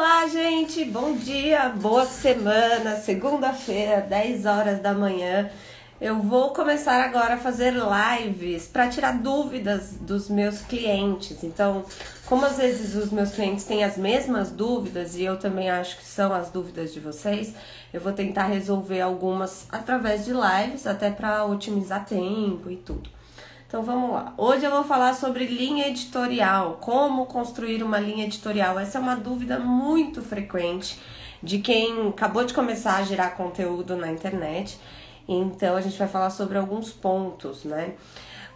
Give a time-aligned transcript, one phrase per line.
[0.00, 0.84] Olá, gente!
[0.84, 5.50] Bom dia, boa semana, segunda-feira, 10 horas da manhã.
[6.00, 11.42] Eu vou começar agora a fazer lives para tirar dúvidas dos meus clientes.
[11.42, 11.84] Então,
[12.26, 16.04] como às vezes os meus clientes têm as mesmas dúvidas e eu também acho que
[16.04, 17.52] são as dúvidas de vocês,
[17.92, 23.17] eu vou tentar resolver algumas através de lives, até para otimizar tempo e tudo.
[23.68, 24.32] Então vamos lá.
[24.38, 28.78] Hoje eu vou falar sobre linha editorial, como construir uma linha editorial.
[28.78, 30.98] Essa é uma dúvida muito frequente
[31.42, 34.78] de quem acabou de começar a gerar conteúdo na internet.
[35.28, 37.92] Então a gente vai falar sobre alguns pontos, né?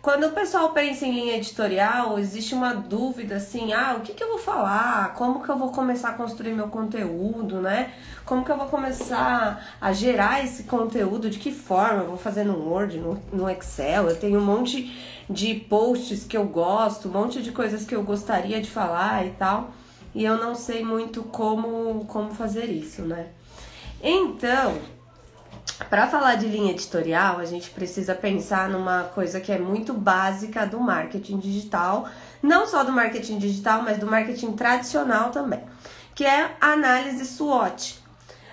[0.03, 4.25] Quando o pessoal pensa em linha editorial, existe uma dúvida assim: ah, o que, que
[4.25, 5.15] eu vou falar?
[5.15, 7.95] Como que eu vou começar a construir meu conteúdo, né?
[8.25, 11.31] Como que eu vou começar a gerar esse conteúdo?
[11.31, 12.03] De que forma?
[12.03, 14.09] Eu vou fazer no Word, no, no Excel?
[14.09, 14.93] Eu tenho um monte
[15.31, 19.31] de posts que eu gosto, um monte de coisas que eu gostaria de falar e
[19.31, 19.71] tal,
[20.13, 23.29] e eu não sei muito como, como fazer isso, né?
[24.03, 24.79] Então,
[25.89, 30.67] para falar de linha editorial, a gente precisa pensar numa coisa que é muito básica
[30.67, 32.09] do marketing digital,
[32.43, 35.61] não só do marketing digital, mas do marketing tradicional também,
[36.15, 38.01] que é a análise SWOT.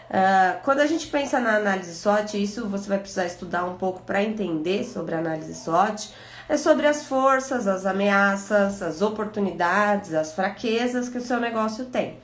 [0.10, 4.02] Uh, quando a gente pensa na análise SWOT, isso você vai precisar estudar um pouco
[4.02, 6.12] para entender sobre a análise SWOT.
[6.48, 12.18] É sobre as forças, as ameaças, as oportunidades, as fraquezas que o seu negócio tem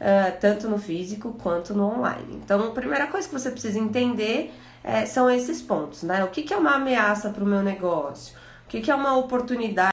[0.00, 2.36] uh, tanto no físico quanto no online.
[2.42, 6.24] Então, a primeira coisa que você precisa entender é, são esses pontos, né?
[6.24, 8.36] O que, que é uma ameaça para o meu negócio?
[8.66, 9.92] O que, que é uma oportunidade?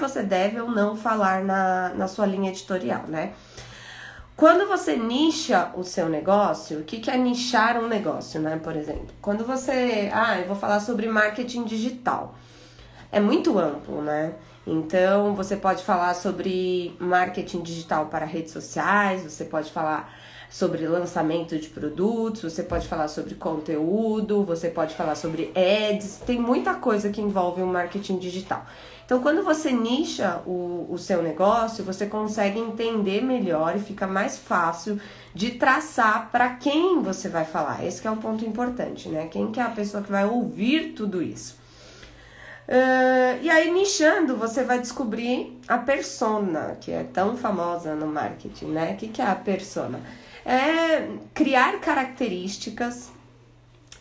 [0.00, 3.34] você deve ou não falar na, na sua linha editorial, né?
[4.36, 8.58] Quando você nicha o seu negócio, o que, que é nichar um negócio, né?
[8.62, 10.10] Por exemplo, quando você.
[10.12, 12.34] Ah, eu vou falar sobre marketing digital.
[13.12, 14.34] É muito amplo, né?
[14.66, 20.12] Então, você pode falar sobre marketing digital para redes sociais, você pode falar
[20.50, 26.40] sobre lançamento de produtos, você pode falar sobre conteúdo, você pode falar sobre ads, tem
[26.40, 28.64] muita coisa que envolve o marketing digital.
[29.04, 34.38] Então, quando você nicha o, o seu negócio, você consegue entender melhor e fica mais
[34.38, 34.98] fácil
[35.34, 37.84] de traçar para quem você vai falar.
[37.84, 39.28] Esse é o ponto importante, né?
[39.30, 41.62] Quem que é a pessoa que vai ouvir tudo isso.
[42.66, 48.66] Uh, e aí, nichando, você vai descobrir a persona, que é tão famosa no marketing,
[48.66, 48.92] né?
[48.92, 50.00] O que, que é a persona?
[50.46, 53.12] É criar características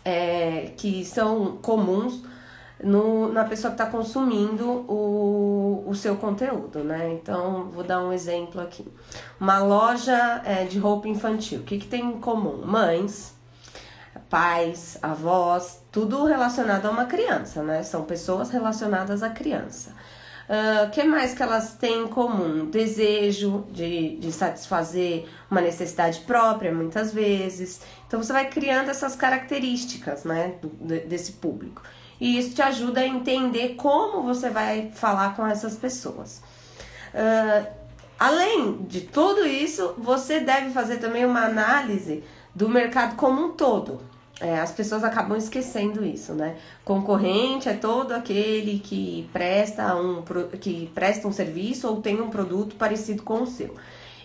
[0.05, 2.23] é, que são comuns
[2.83, 7.13] no, na pessoa que está consumindo o, o seu conteúdo, né?
[7.13, 8.85] Então, vou dar um exemplo aqui.
[9.39, 12.65] Uma loja é, de roupa infantil, o que, que tem em comum?
[12.65, 13.33] Mães,
[14.29, 17.83] pais, avós, tudo relacionado a uma criança, né?
[17.83, 19.95] São pessoas relacionadas à criança.
[20.43, 22.69] O uh, que mais que elas têm em comum?
[22.69, 27.79] Desejo de, de satisfazer uma necessidade própria, muitas vezes.
[28.05, 30.67] Então, você vai criando essas características, né, do,
[31.07, 31.81] desse público
[32.23, 36.41] e isso te ajuda a entender como você vai falar com essas pessoas.
[37.13, 37.67] Uh,
[38.17, 42.23] além de tudo isso, você deve fazer também uma análise
[42.55, 43.99] do mercado como um todo.
[44.39, 46.55] É, as pessoas acabam esquecendo isso, né?
[46.85, 50.23] Concorrente é todo aquele que presta um,
[50.61, 53.75] que presta um serviço ou tem um produto parecido com o seu.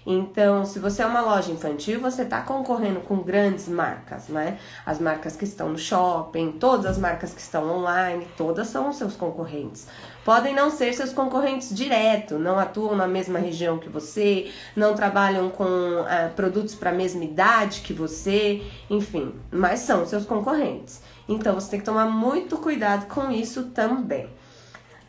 [0.06, 4.58] Então, se você é uma loja infantil, você está concorrendo com grandes marcas, né?
[4.84, 9.16] As marcas que estão no shopping, todas as marcas que estão online, todas são seus
[9.16, 9.86] concorrentes.
[10.24, 15.48] Podem não ser seus concorrentes direto, não atuam na mesma região que você, não trabalham
[15.48, 21.00] com uh, produtos para a mesma idade que você, enfim, mas são seus concorrentes.
[21.28, 24.28] Então, você tem que tomar muito cuidado com isso também.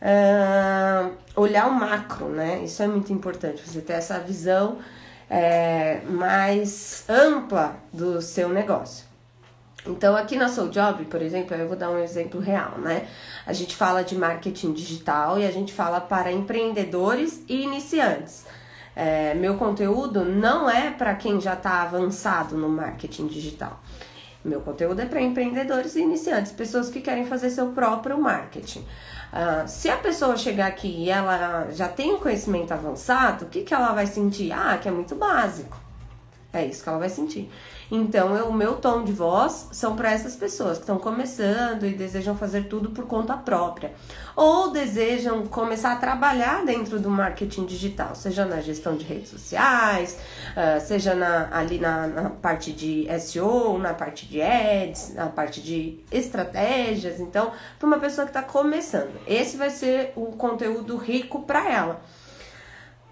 [0.00, 2.62] Uh, olhar o macro, né?
[2.64, 4.78] Isso é muito importante, você ter essa visão
[5.30, 9.08] é, mais ampla do seu negócio.
[9.86, 13.08] Então, aqui na Soul Job, por exemplo, eu vou dar um exemplo real, né?
[13.46, 18.44] A gente fala de marketing digital e a gente fala para empreendedores e iniciantes.
[18.94, 23.80] É, meu conteúdo não é para quem já está avançado no marketing digital.
[24.44, 28.84] Meu conteúdo é para empreendedores e iniciantes, pessoas que querem fazer seu próprio marketing.
[29.32, 33.62] Uh, se a pessoa chegar aqui e ela já tem um conhecimento avançado, o que,
[33.62, 34.52] que ela vai sentir?
[34.52, 35.78] Ah, que é muito básico.
[36.52, 37.48] É isso que ela vai sentir.
[37.90, 41.90] Então, eu, o meu tom de voz são para essas pessoas que estão começando e
[41.90, 43.92] desejam fazer tudo por conta própria.
[44.36, 50.16] Ou desejam começar a trabalhar dentro do marketing digital, seja na gestão de redes sociais,
[50.52, 55.60] uh, seja na, ali na, na, parte de SEO, na parte de ads, na parte
[55.60, 57.18] de estratégias.
[57.18, 62.00] Então, para uma pessoa que está começando, esse vai ser o conteúdo rico para ela.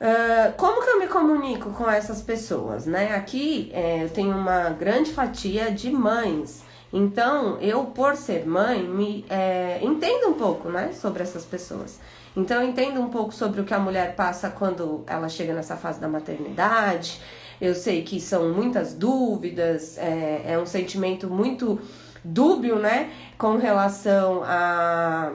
[0.00, 3.16] Uh, como que eu me comunico com essas pessoas, né?
[3.16, 6.62] Aqui é, eu tenho uma grande fatia de mães,
[6.92, 11.98] então eu, por ser mãe, me é, entendo um pouco, né, sobre essas pessoas.
[12.36, 15.76] Então eu entendo um pouco sobre o que a mulher passa quando ela chega nessa
[15.76, 17.20] fase da maternidade.
[17.60, 21.80] Eu sei que são muitas dúvidas, é, é um sentimento muito
[22.22, 25.32] dúbio, né, com relação a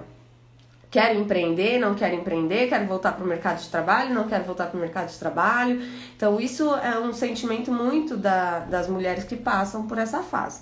[0.94, 4.68] quero empreender, não quero empreender, quero voltar para o mercado de trabalho, não quero voltar
[4.68, 5.82] para o mercado de trabalho.
[6.16, 10.62] Então, isso é um sentimento muito da, das mulheres que passam por essa fase.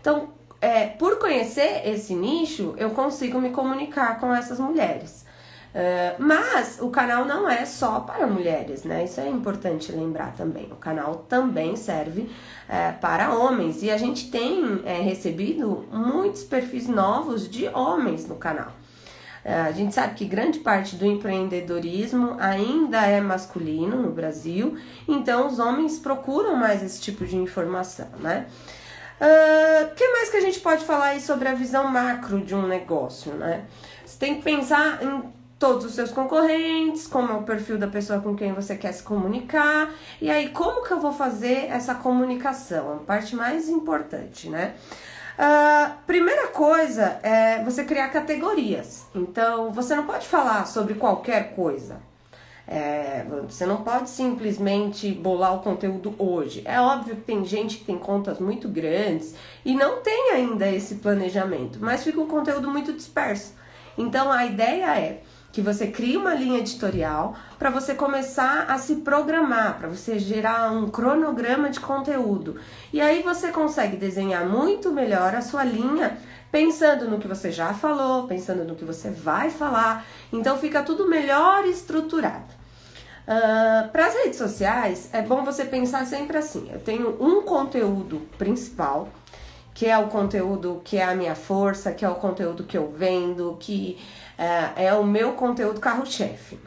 [0.00, 0.28] Então,
[0.60, 5.26] é, por conhecer esse nicho, eu consigo me comunicar com essas mulheres.
[5.74, 9.04] Uh, mas o canal não é só para mulheres, né?
[9.04, 10.68] Isso é importante lembrar também.
[10.70, 16.86] O canal também serve uh, para homens e a gente tem uh, recebido muitos perfis
[16.86, 18.70] novos de homens no canal.
[19.44, 24.76] É, a gente sabe que grande parte do empreendedorismo ainda é masculino no Brasil,
[25.08, 28.46] então os homens procuram mais esse tipo de informação, né?
[29.20, 32.54] O uh, que mais que a gente pode falar aí sobre a visão macro de
[32.54, 33.64] um negócio, né?
[34.04, 35.22] Você tem que pensar em
[35.58, 39.02] todos os seus concorrentes, como é o perfil da pessoa com quem você quer se
[39.02, 42.94] comunicar, e aí como que eu vou fazer essa comunicação?
[42.94, 44.74] A parte mais importante, né?
[45.38, 49.06] Uh, primeira coisa é você criar categorias.
[49.14, 52.00] Então, você não pode falar sobre qualquer coisa.
[52.66, 56.62] É, você não pode simplesmente bolar o conteúdo hoje.
[56.64, 59.34] É óbvio que tem gente que tem contas muito grandes
[59.64, 63.54] e não tem ainda esse planejamento, mas fica um conteúdo muito disperso.
[63.98, 68.96] Então, a ideia é que você crie uma linha editorial para você começar a se
[68.96, 72.56] programar, para você gerar um cronograma de conteúdo.
[72.92, 76.16] E aí você consegue desenhar muito melhor a sua linha,
[76.50, 80.06] pensando no que você já falou, pensando no que você vai falar.
[80.32, 82.62] Então fica tudo melhor estruturado.
[83.22, 88.22] Uh, para as redes sociais, é bom você pensar sempre assim: eu tenho um conteúdo
[88.36, 89.08] principal,
[89.74, 92.90] que é o conteúdo que é a minha força, que é o conteúdo que eu
[92.90, 93.98] vendo, que
[94.38, 96.58] é, é o meu conteúdo carro-chefe.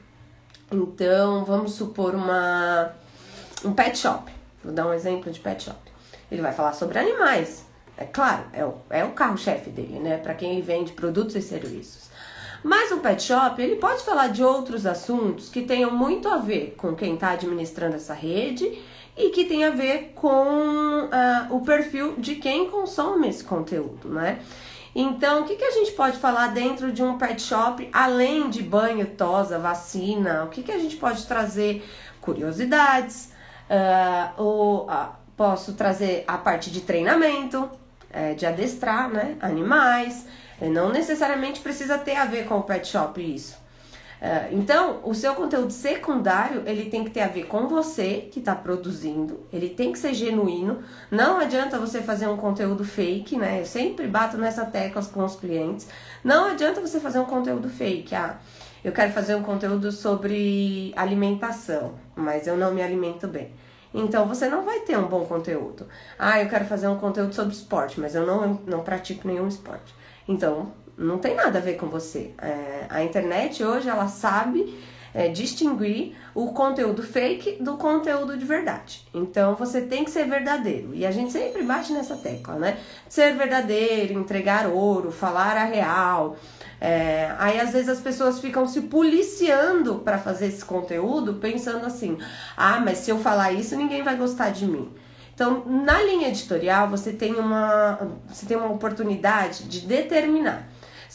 [0.72, 2.94] Então, vamos supor uma
[3.64, 4.32] um pet shop.
[4.64, 5.78] Vou dar um exemplo de pet shop.
[6.32, 7.66] Ele vai falar sobre animais.
[7.98, 10.18] É claro, é o, é o carro-chefe dele, né?
[10.18, 12.10] Para quem ele vende produtos e serviços.
[12.64, 16.74] Mas o pet shop, ele pode falar de outros assuntos que tenham muito a ver
[16.76, 18.82] com quem está administrando essa rede
[19.18, 24.40] e que tem a ver com uh, o perfil de quem consome esse conteúdo, né?
[24.94, 28.64] Então, o que, que a gente pode falar dentro de um pet shop, além de
[28.64, 30.46] banho, tosa, vacina?
[30.46, 31.86] O que, que a gente pode trazer?
[32.22, 33.32] Curiosidades,
[33.70, 40.26] uh, ou, uh, posso trazer a parte de treinamento, uh, de adestrar né, animais.
[40.62, 43.58] Não necessariamente precisa ter a ver com o pet shop isso.
[44.22, 48.40] É, então, o seu conteúdo secundário, ele tem que ter a ver com você que
[48.40, 50.80] está produzindo, ele tem que ser genuíno.
[51.12, 53.62] Não adianta você fazer um conteúdo fake, né?
[53.62, 55.88] Eu sempre bato nessa tecla com os clientes.
[56.24, 58.16] Não adianta você fazer um conteúdo fake.
[58.16, 58.40] Ah,
[58.84, 63.52] eu quero fazer um conteúdo sobre alimentação, mas eu não me alimento bem.
[63.94, 65.88] Então você não vai ter um bom conteúdo.
[66.20, 69.96] Ah, eu quero fazer um conteúdo sobre esporte, mas eu não, não pratico nenhum esporte.
[70.28, 72.32] Então não tem nada a ver com você.
[72.38, 74.78] É, a internet hoje ela sabe
[75.16, 79.08] é, distinguir o conteúdo fake do conteúdo de verdade.
[79.14, 80.94] Então você tem que ser verdadeiro.
[80.94, 82.78] E a gente sempre bate nessa tecla, né?
[83.08, 86.36] Ser verdadeiro, entregar ouro, falar a real.
[86.82, 92.18] É, aí às vezes as pessoas ficam se policiando para fazer esse conteúdo, pensando assim:
[92.58, 94.92] ah, mas se eu falar isso, ninguém vai gostar de mim.
[95.34, 100.66] Então, na linha editorial, você tem uma, você tem uma oportunidade de determinar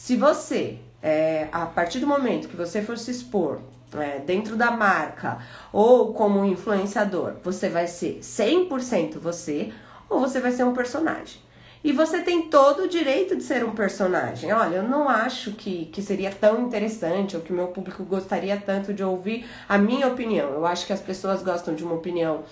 [0.02, 3.60] se você, é, a partir do momento que você for se expor
[3.94, 5.38] é, dentro da marca
[5.70, 9.70] ou como influenciador, você vai ser 100% você
[10.08, 11.42] ou você vai ser um personagem.
[11.84, 14.50] E você tem todo o direito de ser um personagem.
[14.54, 18.94] Olha, eu não acho que, que seria tão interessante ou que meu público gostaria tanto
[18.94, 20.48] de ouvir a minha opinião.
[20.54, 22.42] Eu acho que as pessoas gostam de uma opinião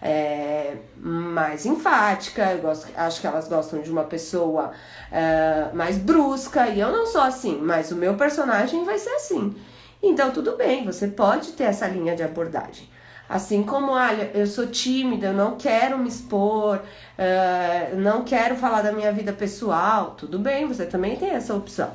[0.00, 4.72] é, mais enfática, eu gosto, acho que elas gostam de uma pessoa
[5.10, 9.54] é, mais brusca, e eu não sou assim, mas o meu personagem vai ser assim.
[10.02, 12.88] Então, tudo bem, você pode ter essa linha de abordagem.
[13.26, 18.82] Assim como, olha, eu sou tímida, eu não quero me expor, uh, não quero falar
[18.82, 21.90] da minha vida pessoal, tudo bem, você também tem essa opção.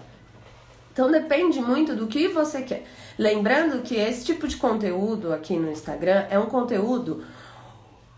[0.91, 2.84] Então depende muito do que você quer.
[3.18, 7.24] Lembrando que esse tipo de conteúdo aqui no Instagram é um conteúdo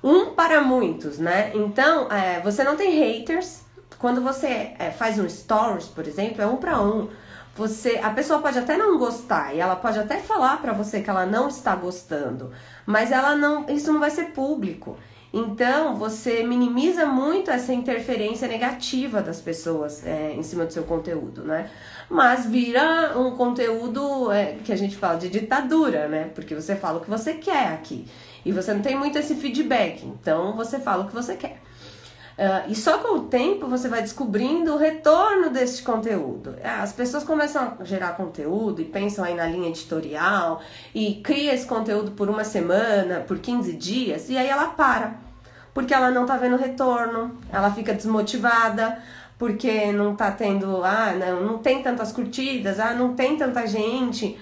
[0.04, 1.52] um para muitos, né?
[1.54, 3.62] Então, é, você não tem haters.
[4.00, 7.10] Quando você é, faz um stories, por exemplo, é um para um.
[7.56, 11.10] Você, a pessoa pode até não gostar e ela pode até falar para você que
[11.10, 12.52] ela não está gostando,
[12.86, 14.98] mas ela não, isso não vai ser público.
[15.34, 21.44] Então, você minimiza muito essa interferência negativa das pessoas é, em cima do seu conteúdo,
[21.44, 21.70] né?
[22.10, 26.30] Mas vira um conteúdo é, que a gente fala de ditadura, né?
[26.36, 28.06] Porque você fala o que você quer aqui.
[28.46, 31.62] E você não tem muito esse feedback, então você fala o que você quer.
[32.32, 36.56] Uh, e só com o tempo você vai descobrindo o retorno desse conteúdo.
[36.62, 40.62] É, as pessoas começam a gerar conteúdo e pensam aí na linha editorial
[40.96, 45.16] e cria esse conteúdo por uma semana, por 15 dias, e aí ela para.
[45.74, 49.02] Porque ela não tá vendo retorno, ela fica desmotivada,
[49.38, 54.38] porque não tá tendo, ah, não, não tem tantas curtidas, ah, não tem tanta gente.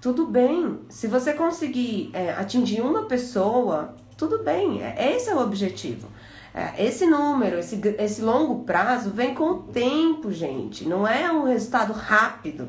[0.00, 0.80] Tudo bem.
[0.88, 4.82] Se você conseguir é, atingir uma pessoa, tudo bem.
[4.82, 6.08] É, esse é o objetivo.
[6.54, 10.88] É, esse número, esse, esse longo prazo vem com o tempo, gente.
[10.88, 12.68] Não é um resultado rápido.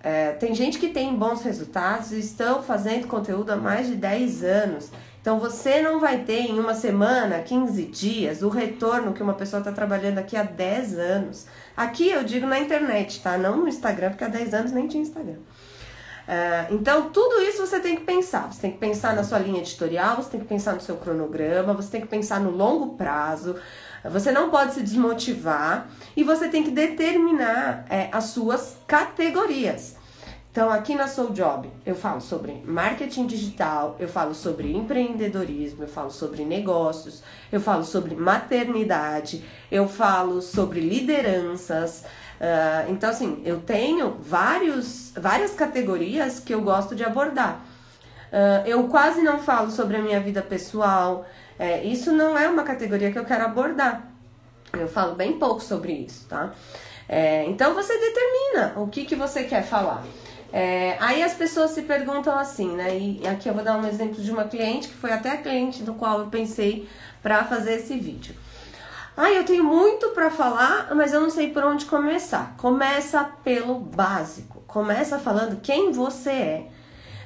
[0.00, 4.44] É, tem gente que tem bons resultados e estão fazendo conteúdo há mais de 10
[4.44, 4.90] anos.
[5.20, 9.60] Então você não vai ter em uma semana, 15 dias, o retorno que uma pessoa
[9.60, 11.46] está trabalhando aqui há 10 anos.
[11.76, 13.38] Aqui eu digo na internet, tá?
[13.38, 15.38] Não no Instagram, porque há 10 anos nem tinha Instagram.
[16.28, 18.52] Uh, então, tudo isso você tem que pensar.
[18.52, 21.74] Você tem que pensar na sua linha editorial, você tem que pensar no seu cronograma,
[21.74, 23.56] você tem que pensar no longo prazo.
[24.04, 29.96] Você não pode se desmotivar e você tem que determinar é, as suas categorias.
[30.52, 35.88] Então, aqui na Soul Job, eu falo sobre marketing digital, eu falo sobre empreendedorismo, eu
[35.88, 42.04] falo sobre negócios, eu falo sobre maternidade, eu falo sobre lideranças.
[42.42, 47.64] Uh, então, assim, eu tenho vários, várias categorias que eu gosto de abordar.
[48.32, 51.24] Uh, eu quase não falo sobre a minha vida pessoal.
[51.56, 54.10] É, isso não é uma categoria que eu quero abordar.
[54.72, 56.52] Eu falo bem pouco sobre isso, tá?
[57.08, 60.02] É, então você determina o que, que você quer falar.
[60.52, 62.98] É, aí as pessoas se perguntam assim, né?
[62.98, 65.82] E aqui eu vou dar um exemplo de uma cliente que foi até a cliente
[65.84, 66.88] do qual eu pensei
[67.22, 68.34] para fazer esse vídeo.
[69.16, 72.54] Ah, eu tenho muito para falar, mas eu não sei por onde começar.
[72.56, 74.62] Começa pelo básico.
[74.66, 76.68] Começa falando quem você é,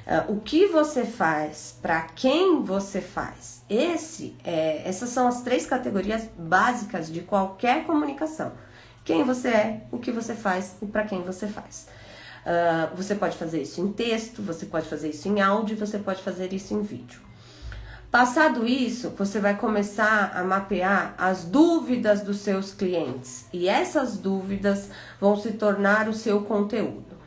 [0.05, 3.63] uh, o que você faz, para quem você faz.
[3.69, 8.51] Esse, é, essas são as três categorias básicas de qualquer comunicação.
[9.05, 11.87] Quem você é, o que você faz e para quem você faz.
[12.45, 16.21] Uh, você pode fazer isso em texto, você pode fazer isso em áudio, você pode
[16.21, 17.26] fazer isso em vídeo.
[18.11, 24.89] Passado isso, você vai começar a mapear as dúvidas dos seus clientes e essas dúvidas
[25.19, 27.17] vão se tornar o seu conteúdo.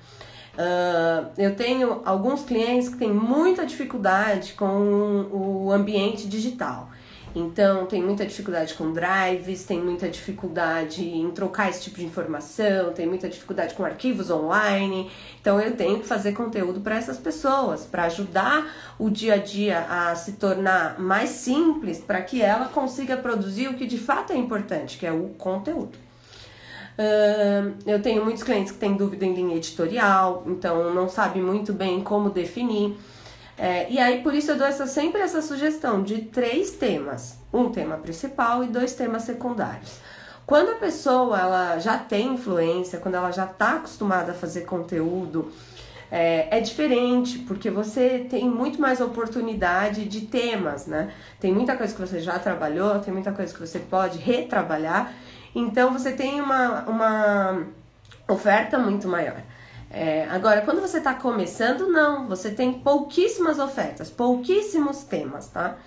[0.55, 6.91] Uh, eu tenho alguns clientes que têm muita dificuldade com o ambiente digital.
[7.35, 12.93] Então, tem muita dificuldade com drives, tem muita dificuldade em trocar esse tipo de informação,
[12.93, 15.11] tem muita dificuldade com arquivos online.
[15.41, 18.67] Então, eu tenho que fazer conteúdo para essas pessoas, para ajudar
[18.99, 23.75] o dia a dia a se tornar mais simples, para que ela consiga produzir o
[23.75, 25.97] que de fato é importante, que é o conteúdo.
[27.87, 32.03] Eu tenho muitos clientes que têm dúvida em linha editorial, então não sabe muito bem
[32.03, 32.99] como definir.
[33.63, 37.69] É, e aí, por isso, eu dou essa, sempre essa sugestão de três temas: um
[37.69, 39.99] tema principal e dois temas secundários.
[40.47, 45.53] Quando a pessoa ela já tem influência, quando ela já está acostumada a fazer conteúdo,
[46.11, 51.13] é, é, diferente, porque você tem muito mais oportunidade de temas, né?
[51.39, 55.13] Tem muita coisa que você já trabalhou, tem muita coisa que você pode retrabalhar,
[55.55, 57.67] então você tem uma, uma
[58.27, 59.43] oferta muito maior.
[59.91, 65.79] É, agora, quando você está começando, não, você tem pouquíssimas ofertas, pouquíssimos temas, tá?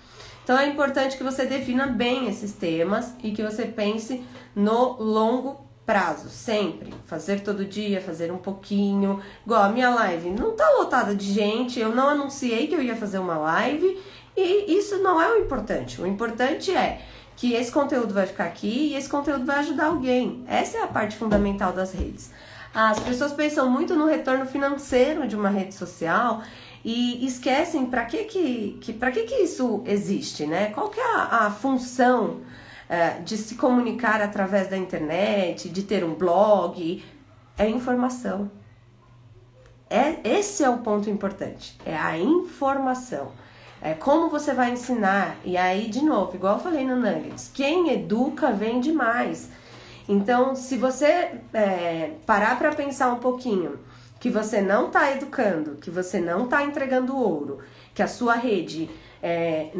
[0.44, 4.22] Então é importante que você defina bem esses temas e que você pense
[4.54, 6.92] no longo prazo, sempre.
[7.06, 9.22] Fazer todo dia, fazer um pouquinho.
[9.44, 12.94] Igual a minha live, não tá lotada de gente, eu não anunciei que eu ia
[12.94, 13.98] fazer uma live
[14.36, 16.00] e isso não é o importante.
[16.00, 17.00] O importante é
[17.36, 20.44] que esse conteúdo vai ficar aqui e esse conteúdo vai ajudar alguém.
[20.46, 22.30] Essa é a parte fundamental das redes.
[22.74, 26.42] As pessoas pensam muito no retorno financeiro de uma rede social
[26.84, 30.70] e esquecem para que que, que, que que isso existe, né?
[30.70, 32.40] Qual que é a, a função
[32.88, 37.04] é, de se comunicar através da internet, de ter um blog?
[37.56, 38.50] É informação.
[39.88, 43.30] É, esse é o ponto importante, é a informação.
[43.80, 45.36] É como você vai ensinar.
[45.44, 49.50] E aí, de novo, igual eu falei no Nuggets, quem educa vende mais.
[50.08, 53.78] Então, se você é, parar para pensar um pouquinho
[54.20, 57.58] que você não está educando, que você não está entregando ouro,
[57.94, 58.90] que a sua rede
[59.22, 59.70] é,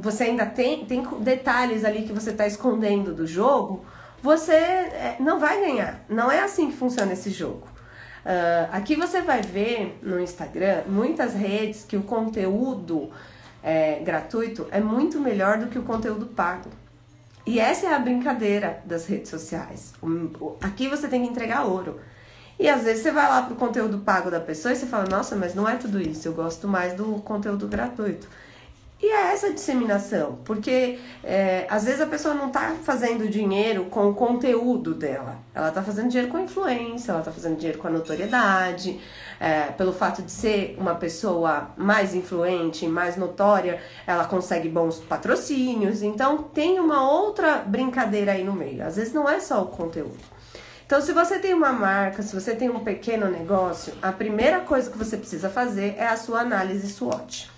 [0.00, 3.84] você ainda tem, tem detalhes ali que você está escondendo do jogo,
[4.22, 6.04] você é, não vai ganhar.
[6.08, 7.66] Não é assim que funciona esse jogo.
[8.24, 13.10] Uh, aqui você vai ver no Instagram muitas redes que o conteúdo
[13.62, 16.70] é, gratuito é muito melhor do que o conteúdo pago.
[17.46, 19.92] E essa é a brincadeira das redes sociais.
[20.62, 22.00] Aqui você tem que entregar ouro.
[22.58, 25.34] E às vezes você vai lá pro conteúdo pago da pessoa e você fala, nossa,
[25.34, 28.28] mas não é tudo isso, eu gosto mais do conteúdo gratuito.
[29.02, 34.08] E é essa disseminação, porque é, às vezes a pessoa não está fazendo dinheiro com
[34.08, 37.88] o conteúdo dela, ela está fazendo dinheiro com a influência, ela está fazendo dinheiro com
[37.88, 38.98] a notoriedade,
[39.44, 46.02] é, pelo fato de ser uma pessoa mais influente, mais notória, ela consegue bons patrocínios,
[46.02, 50.16] então tem uma outra brincadeira aí no meio, às vezes não é só o conteúdo.
[50.86, 54.90] Então, se você tem uma marca, se você tem um pequeno negócio, a primeira coisa
[54.90, 57.50] que você precisa fazer é a sua análise SWOT.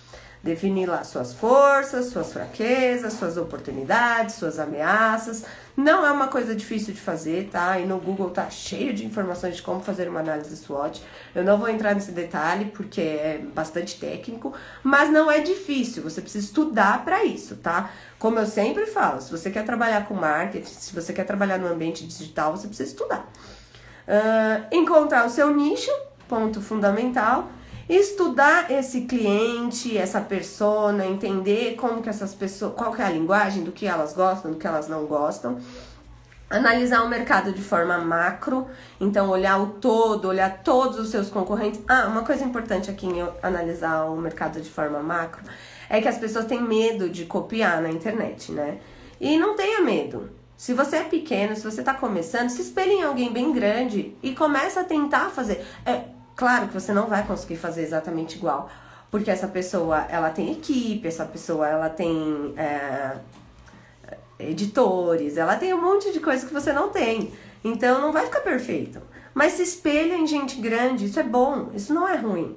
[0.43, 5.45] Definir lá suas forças, suas fraquezas, suas oportunidades, suas ameaças.
[5.77, 7.79] Não é uma coisa difícil de fazer, tá?
[7.79, 11.03] E no Google tá cheio de informações de como fazer uma análise SWOT.
[11.35, 16.01] Eu não vou entrar nesse detalhe porque é bastante técnico, mas não é difícil.
[16.01, 17.91] Você precisa estudar para isso, tá?
[18.17, 21.67] Como eu sempre falo, se você quer trabalhar com marketing, se você quer trabalhar no
[21.67, 23.31] ambiente digital, você precisa estudar.
[24.07, 25.91] Uh, encontrar o seu nicho,
[26.27, 27.51] ponto fundamental
[27.89, 33.63] estudar esse cliente, essa persona, entender como que essas pessoas, qual que é a linguagem,
[33.63, 35.57] do que elas gostam, do que elas não gostam.
[36.49, 38.67] Analisar o mercado de forma macro,
[39.01, 41.81] então olhar o todo, olhar todos os seus concorrentes.
[41.87, 45.43] Ah, uma coisa importante aqui em analisar o mercado de forma macro
[45.89, 48.79] é que as pessoas têm medo de copiar na internet, né?
[49.19, 50.29] E não tenha medo.
[50.55, 54.33] Se você é pequeno, se você está começando, se espelhe em alguém bem grande e
[54.33, 55.65] começa a tentar fazer.
[55.85, 56.05] É,
[56.37, 58.69] Claro que você não vai conseguir fazer exatamente igual,
[59.11, 63.17] porque essa pessoa ela tem equipe, essa pessoa ela tem é,
[64.39, 67.33] editores, ela tem um monte de coisa que você não tem.
[67.63, 69.01] Então não vai ficar perfeito.
[69.33, 72.55] Mas se espelha em gente grande, isso é bom, isso não é ruim.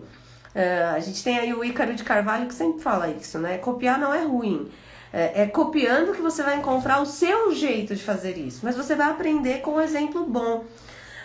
[0.54, 3.58] Uh, a gente tem aí o Ícaro de Carvalho que sempre fala isso, né?
[3.58, 4.70] Copiar não é ruim.
[5.12, 8.60] É, é, copiando que você vai encontrar o seu jeito de fazer isso.
[8.62, 10.64] Mas você vai aprender com um exemplo bom.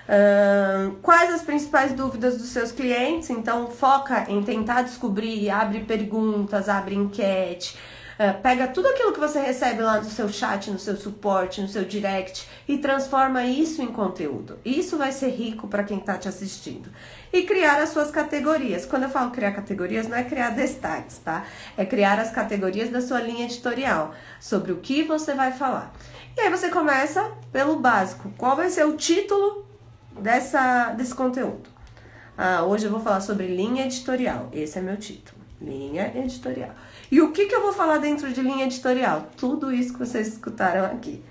[0.07, 3.29] Uh, quais as principais dúvidas dos seus clientes?
[3.31, 7.75] Então, foca em tentar descobrir, abre perguntas, abre enquete,
[8.19, 11.67] uh, pega tudo aquilo que você recebe lá no seu chat, no seu suporte, no
[11.67, 14.59] seu direct e transforma isso em conteúdo.
[14.63, 16.87] Isso vai ser rico para quem está te assistindo.
[17.33, 18.85] E criar as suas categorias.
[18.85, 21.45] Quando eu falo criar categorias, não é criar destaques, tá?
[21.75, 25.91] É criar as categorias da sua linha editorial, sobre o que você vai falar.
[26.37, 28.31] E aí você começa pelo básico.
[28.37, 29.64] Qual vai ser o título
[30.19, 31.69] dessa, desse conteúdo.
[32.38, 34.49] Ah, hoje eu vou falar sobre linha editorial.
[34.51, 35.39] Esse é meu título.
[35.62, 36.71] Linha editorial.
[37.10, 39.28] E o que, que eu vou falar dentro de linha editorial?
[39.38, 41.23] Tudo isso que vocês escutaram aqui.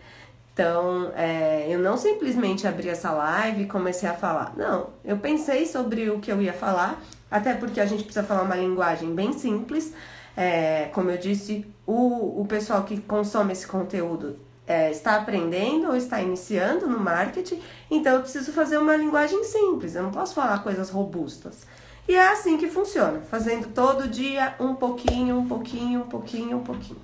[0.52, 4.54] Então, é, eu não simplesmente abri essa live e comecei a falar.
[4.56, 8.42] Não, eu pensei sobre o que eu ia falar, até porque a gente precisa falar
[8.42, 9.92] uma linguagem bem simples.
[10.36, 15.96] É, como eu disse, o, o pessoal que consome esse conteúdo é, está aprendendo ou
[15.96, 20.62] está iniciando no marketing, então eu preciso fazer uma linguagem simples, eu não posso falar
[20.62, 21.66] coisas robustas.
[22.06, 26.62] E é assim que funciona, fazendo todo dia um pouquinho, um pouquinho, um pouquinho, um
[26.62, 27.00] pouquinho.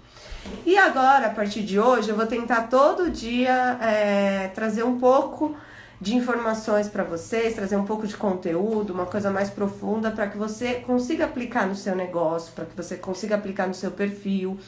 [0.67, 5.57] E agora, a partir de hoje, eu vou tentar todo dia é, trazer um pouco
[6.01, 10.39] de informações para vocês, trazer um pouco de conteúdo, uma coisa mais profunda para que
[10.39, 14.59] você consiga aplicar no seu negócio, para que você consiga aplicar no seu perfil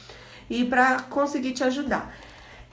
[0.49, 2.13] e para conseguir te ajudar.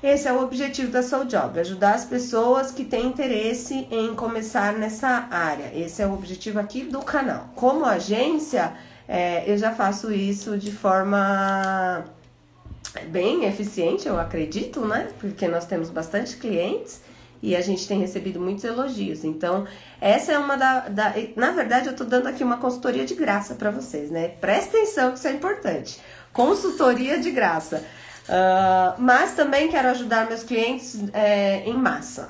[0.02, 4.72] Esse é o objetivo da Soul Job, ajudar as pessoas que têm interesse em começar
[4.72, 5.70] nessa área.
[5.74, 7.50] Esse é o objetivo aqui do canal.
[7.54, 8.72] Como agência,
[9.06, 12.02] é, eu já faço isso de forma
[13.08, 15.10] bem eficiente, eu acredito, né?
[15.20, 17.02] Porque nós temos bastante clientes
[17.42, 19.22] e a gente tem recebido muitos elogios.
[19.22, 19.66] Então,
[20.00, 20.88] essa é uma da.
[20.88, 24.28] da na verdade, eu tô dando aqui uma consultoria de graça para vocês, né?
[24.40, 26.00] Presta atenção que isso é importante.
[26.32, 27.84] Consultoria de graça.
[28.30, 32.28] Uh, mas também quero ajudar meus clientes é, em massa,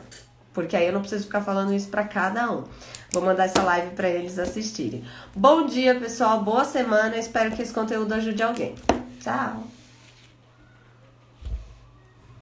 [0.51, 2.65] porque aí eu não preciso ficar falando isso para cada um.
[3.13, 5.05] Vou mandar essa live para eles assistirem.
[5.37, 6.43] Bom dia, pessoal.
[6.43, 7.19] Boa semana.
[7.19, 8.75] Espero que esse conteúdo ajude alguém.
[9.21, 9.70] Tchau.